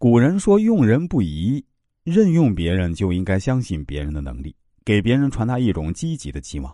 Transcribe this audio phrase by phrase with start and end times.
[0.00, 1.64] 古人说：“用人不疑，
[2.04, 6.72] 任用别人就应该相信别人的能力，给别人传达一种积极的期望。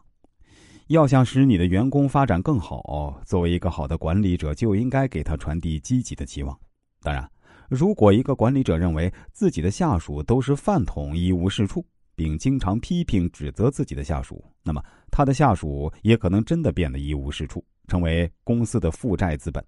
[0.89, 6.55] 要想使你的员工发展更好，作为一个好的管理者，就应该给他传递积极的期望。
[7.01, 7.27] 当然，
[7.71, 11.83] 如果一个管理者认为自己的下属都是饭桶、一无是处，
[12.15, 19.65] 并经常批评指责自己的下属，那么他的下属也可能真的变得一无是处，成为公司的负债资本。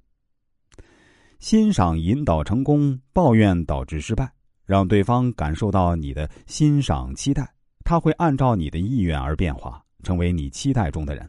[1.38, 4.30] 欣赏引导成功，抱怨导致失败。
[4.64, 7.48] 让对方感受到你的欣赏、期待，
[7.84, 11.24] 他会按照你的意愿而变化，成为你期待中的人。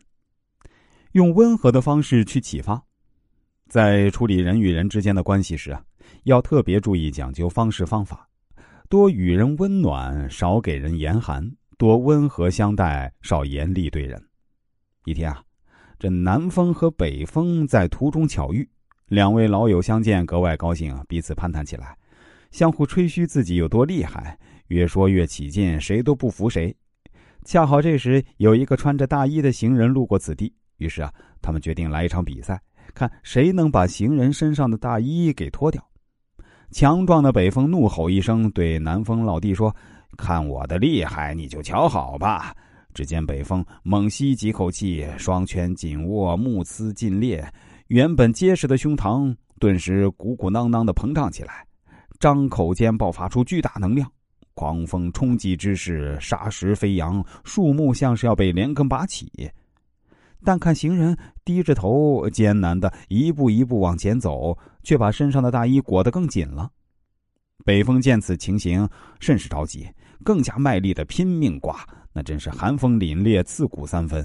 [1.12, 2.84] 用温和的方式去启发，
[3.70, 5.84] 在处理人与人之间的关系时啊，
[6.24, 8.28] 要特别注意讲究方式方法，
[8.90, 11.44] 多与人温暖，少给人严寒；
[11.78, 14.20] 多温和相待，少严厉对人。
[15.06, 15.44] 一天啊，
[16.00, 18.68] 这南风和北风在途中巧遇。
[19.08, 21.98] 两位老友相见，格外高兴，彼此攀谈起来，
[22.52, 26.76] 相互吹嘘自己有多厉害，越说越起劲，谁都不服谁。
[27.46, 32.60] 恰好这时有一个穿着大衣的行人路过此地，于是啊，他们决定来一场比赛，
[32.94, 35.82] 看谁能把行人身上的大衣给脱掉。
[36.72, 39.74] 强壮的北风怒吼一声，对南风老弟说
[40.18, 42.54] ：“看我的厉害，你就瞧好吧。”
[42.94, 47.50] 只见北风猛吸几口气，双拳紧握，目眦尽裂。
[47.88, 51.66] 原本结实的胸膛顿时鼓鼓囊囊的膨胀起来，
[52.20, 54.12] 张口间爆发出巨大能量，
[54.56, 59.32] 狂风冲击之势，沙石飞扬，树木像是要被连根拔起。
[60.44, 66.70] 但看行人低着头，艰难的一步一步往前走，却把身上的大衣裹得更紧了。
[67.64, 68.88] 北风见此情形，
[69.22, 69.88] 甚是着急，
[70.26, 71.80] 更加卖力的拼命刮，
[72.12, 74.24] 那真是寒风凛冽，刺骨三分。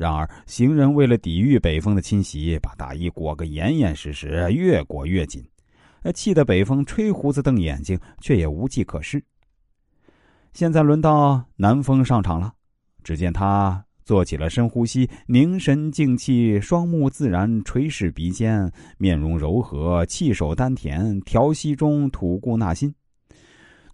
[0.00, 5.44] 然而，行人为了抵御北风的侵袭，把大衣裹个严严实实，越裹越紧，
[6.14, 9.22] 气得北风吹胡子瞪眼睛，却也无计可施。
[10.54, 12.50] 现在轮到南风上场了，
[13.04, 22.94] 只见他做起了深呼吸，凝神静气，双目自然，垂视鼻尖，面容柔和，气手丹田，调息中吐故纳新。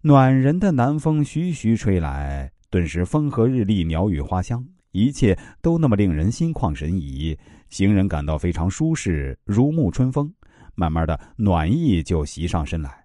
[0.03, 4.65] 暖人的南风徐徐吹来，顿时风和日丽，鸟语花香。
[4.97, 10.33] 一切都那么令人心旷神怡，行人感到非常舒适，如沐春风。
[10.75, 13.05] 慢慢的，暖意就袭上身来，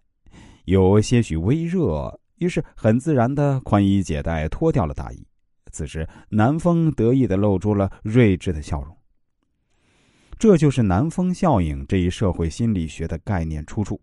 [0.63, 5.25] 有些许微热，于是很自然的宽衣解带，脱掉了大衣。
[5.72, 8.96] 此时，南风得意的露出了睿智的笑容。
[10.38, 14.02] 这就是南风效应这一社会心理学的概念出处。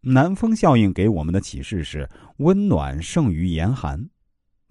[0.00, 4.08] 南风效应给我们的启示是：温暖胜于严寒。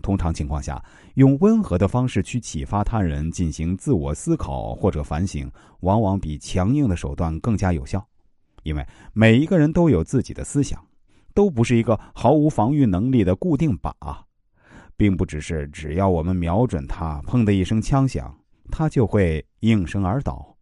[0.02, 5.50] 通常情况下，用温和的方式去启发他人进行自我思考或者反省，
[5.82, 8.06] 往往比强硬的手段更加有效。
[8.64, 10.84] 因为每一个人都有自己的思想，
[11.34, 13.94] 都不是一个毫无防御能力的固定靶，
[14.98, 18.38] 并不只是只要我们瞄准他，砰的一声枪响，
[18.70, 20.58] 他就会应声而倒。